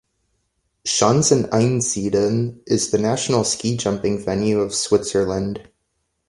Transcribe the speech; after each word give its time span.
Schanzen 0.83 1.51
Einsiedeln 1.51 2.61
is 2.65 2.89
the 2.89 2.97
national 2.97 3.43
ski 3.43 3.77
jumping 3.77 4.25
venue 4.25 4.59
of 4.61 4.73
Switzerland. 4.73 5.69